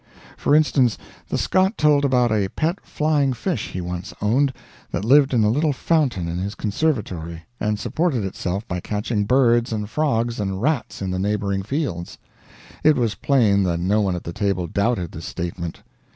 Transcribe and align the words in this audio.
For 0.35 0.55
instance, 0.55 0.97
the 1.29 1.37
Scot 1.37 1.77
told 1.77 2.03
about 2.03 2.31
a 2.31 2.47
pet 2.55 2.79
flying 2.81 3.33
fish 3.33 3.67
he 3.67 3.81
once 3.81 4.15
owned, 4.19 4.51
that 4.89 5.05
lived 5.05 5.31
in 5.31 5.43
a 5.43 5.49
little 5.51 5.73
fountain 5.73 6.27
in 6.27 6.39
his 6.39 6.55
conservatory, 6.55 7.43
and 7.59 7.77
supported 7.77 8.23
itself 8.25 8.67
by 8.67 8.79
catching 8.79 9.25
birds 9.25 9.71
and 9.71 9.87
frogs 9.87 10.39
and 10.39 10.59
rats 10.59 11.03
in 11.03 11.11
the 11.11 11.19
neighboring 11.19 11.61
fields. 11.61 12.17
It 12.83 12.95
was 12.95 13.13
plain 13.13 13.61
that 13.65 13.79
no 13.79 14.01
one 14.01 14.15
at 14.15 14.23
the 14.23 14.33
table 14.33 14.65
doubted 14.65 15.11
this 15.11 15.25
statement. 15.27 15.83